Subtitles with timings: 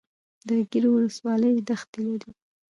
[0.47, 2.31] د ګیرو ولسوالۍ دښتې لري